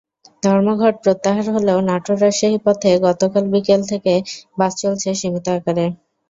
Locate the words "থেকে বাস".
3.91-4.73